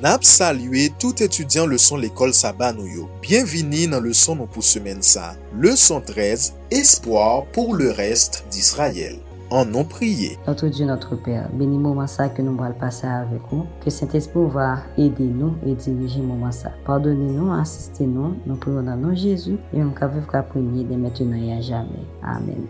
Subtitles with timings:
[0.00, 3.08] Nap salue tout étudiant leçon l'école Saba nou yo.
[3.20, 5.32] Bienvenue dans leçon nou pou semaine sa.
[5.58, 9.16] Leçon 13, Espoir pour le reste d'Israël.
[9.50, 10.38] En non prier.
[10.46, 13.66] Notre Dieu, notre Père, bénis moment ça que nous allons passer avec vous.
[13.84, 16.70] Que Saint-Esprit va aider nous et diriger moment ça.
[16.84, 18.36] Pardonnez-nous, assistez-nous.
[18.46, 21.60] Nous prions dans nom de Jésus et on va vivre premier de maintenant et à
[21.60, 22.06] jamais.
[22.22, 22.68] Amen.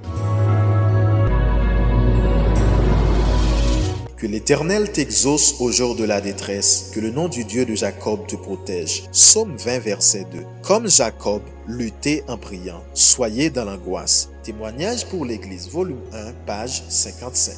[4.31, 8.37] L'Éternel t'exauce au jour de la détresse, que le nom du Dieu de Jacob te
[8.37, 9.09] protège.
[9.11, 10.45] Psaume 20, verset 2.
[10.61, 14.29] Comme Jacob, luttez en priant, soyez dans l'angoisse.
[14.43, 17.55] Témoignage pour l'Église, volume 1, page 55.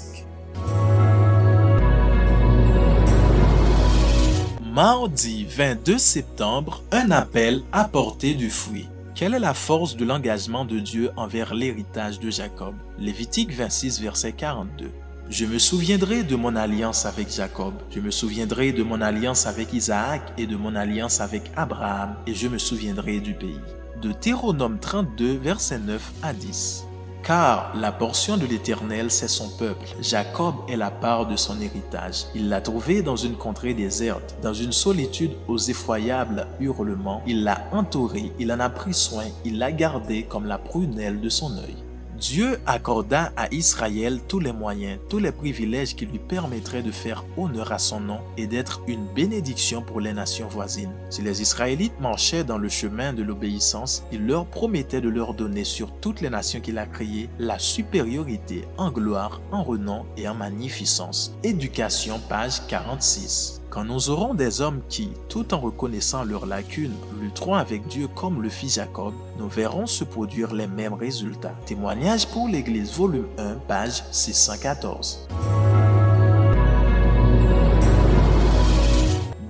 [4.72, 8.86] Mardi 22 septembre, un appel à porter du fruit.
[9.16, 12.76] Quelle est la force de l'engagement de Dieu envers l'héritage de Jacob?
[12.96, 14.92] Lévitique 26, verset 42.
[15.30, 19.72] Je me souviendrai de mon alliance avec Jacob, je me souviendrai de mon alliance avec
[19.72, 23.60] Isaac et de mon alliance avec Abraham, et je me souviendrai du pays.
[24.02, 26.84] Deutéronome 32, verset 9 à 10.
[27.22, 29.86] Car la portion de l'Éternel, c'est son peuple.
[30.02, 32.24] Jacob est la part de son héritage.
[32.34, 37.22] Il l'a trouvé dans une contrée déserte, dans une solitude aux effroyables hurlements.
[37.24, 41.28] Il l'a entouré, il en a pris soin, il l'a gardé comme la prunelle de
[41.28, 41.76] son œil.
[42.20, 47.24] Dieu accorda à Israël tous les moyens, tous les privilèges qui lui permettraient de faire
[47.38, 50.92] honneur à son nom et d'être une bénédiction pour les nations voisines.
[51.08, 55.64] Si les Israélites marchaient dans le chemin de l'obéissance, il leur promettait de leur donner
[55.64, 60.34] sur toutes les nations qu'il a créées la supériorité en gloire, en renom et en
[60.34, 61.34] magnificence.
[61.42, 63.59] Éducation, page 46.
[63.70, 68.42] Quand nous aurons des hommes qui, tout en reconnaissant leurs lacunes, lutteront avec Dieu comme
[68.42, 71.54] le fit Jacob, nous verrons se produire les mêmes résultats.
[71.66, 75.28] Témoignage pour l'Église, volume 1, page 614.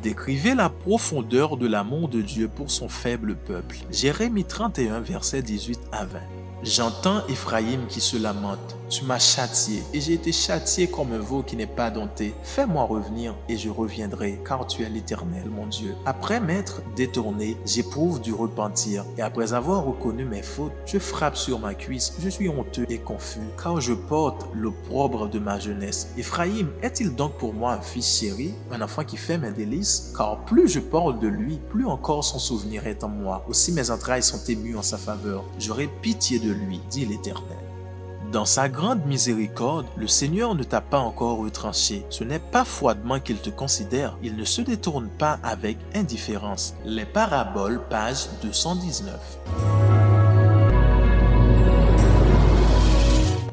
[0.02, 3.76] Décrivez la profondeur de l'amour de Dieu pour son faible peuple.
[3.90, 6.18] Jérémie 31, versets 18 à 20.
[6.62, 8.76] J'entends Ephraïm qui se lamente.
[8.90, 12.34] Tu m'as châtié et j'ai été châtié comme un veau qui n'est pas dompté.
[12.42, 15.94] Fais-moi revenir et je reviendrai, car tu es l'Éternel, mon Dieu.
[16.04, 21.60] Après m'être détourné, j'éprouve du repentir et après avoir reconnu mes fautes, je frappe sur
[21.60, 22.14] ma cuisse.
[22.18, 26.08] Je suis honteux et confus, car je porte l'opprobre de ma jeunesse.
[26.18, 30.12] Ephraïm est-il donc pour moi un fils chéri, un enfant qui fait mes délices?
[30.16, 33.46] Car plus je parle de lui, plus encore son souvenir est en moi.
[33.48, 35.44] Aussi mes entrailles sont émues en sa faveur.
[35.60, 37.56] J'aurai pitié de lui, dit l'Éternel.
[38.32, 42.04] Dans sa grande miséricorde, le Seigneur ne t'a pas encore retranché.
[42.10, 44.16] Ce n'est pas froidement qu'il te considère.
[44.22, 46.74] Il ne se détourne pas avec indifférence.
[46.84, 49.18] Les paraboles, page 219.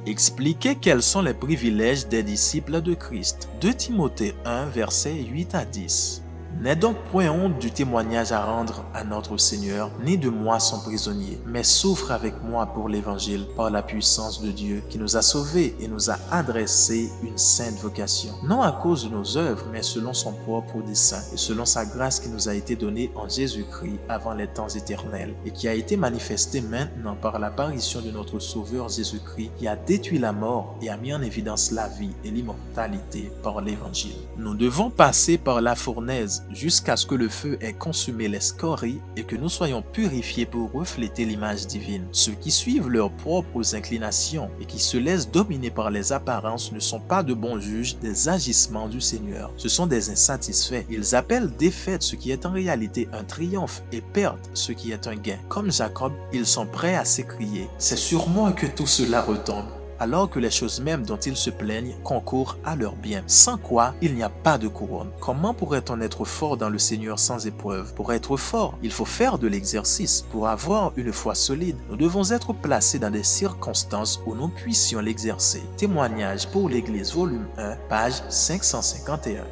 [0.06, 3.50] Expliquez quels sont les privilèges des disciples de Christ.
[3.62, 6.22] 2 Timothée 1, versets 8 à 10.
[6.62, 10.80] N'aie donc point honte du témoignage à rendre à notre Seigneur, ni de moi son
[10.80, 15.22] prisonnier, mais souffre avec moi pour l'Évangile par la puissance de Dieu qui nous a
[15.22, 18.32] sauvés et nous a adressé une sainte vocation.
[18.44, 22.20] Non à cause de nos œuvres, mais selon son propre dessein et selon sa grâce
[22.20, 25.96] qui nous a été donnée en Jésus-Christ avant les temps éternels et qui a été
[25.96, 30.98] manifestée maintenant par l'apparition de notre Sauveur Jésus-Christ qui a détruit la mort et a
[30.98, 34.16] mis en évidence la vie et l'immortalité par l'Évangile.
[34.38, 39.02] Nous devons passer par la fournaise jusqu'à ce que le feu ait consumé les scories
[39.16, 42.08] et que nous soyons purifiés pour refléter l'image divine.
[42.12, 46.80] Ceux qui suivent leurs propres inclinations et qui se laissent dominer par les apparences ne
[46.80, 49.52] sont pas de bons juges des agissements du Seigneur.
[49.58, 50.86] Ce sont des insatisfaits.
[50.90, 55.08] Ils appellent défaite ce qui est en réalité un triomphe et perte ce qui est
[55.08, 55.38] un gain.
[55.50, 57.70] Comme Jacob, ils sont prêts à s'écrier.
[57.78, 61.50] C'est sur moi que tout cela retombe alors que les choses mêmes dont ils se
[61.50, 65.12] plaignent concourent à leur bien, sans quoi il n'y a pas de couronne.
[65.20, 67.94] Comment pourrait-on être fort dans le Seigneur sans épreuve?
[67.94, 70.26] Pour être fort, il faut faire de l'exercice.
[70.32, 75.00] Pour avoir une foi solide, nous devons être placés dans des circonstances où nous puissions
[75.00, 75.64] l'exercer.
[75.78, 79.44] Témoignage pour l'Église, volume 1, page 551.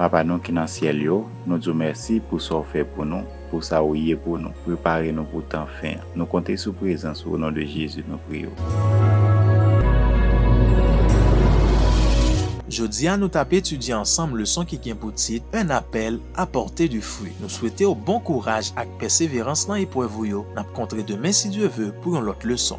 [0.00, 2.86] Papa nou ki nan siel yo, nou djou mersi pou sa ou fe
[3.50, 6.00] pou sa ou ye pou nou, prepare nou pou tan fin.
[6.14, 8.54] Nou konte sou prezans ou nan de Jezu nou priyo.
[12.70, 16.46] Jodi an nou tap etudye ansam le son ki gen pou tit, un apel a
[16.46, 17.34] porte du fwi.
[17.42, 21.50] Nou souwete bon ou bon kouraj ak perseverans nan epwev yo, nap kontre demen si
[21.50, 22.78] Dieu ve pou yon lot le son.